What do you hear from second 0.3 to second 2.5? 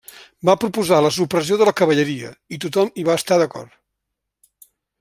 Va proposar la supressió de la cavalleria,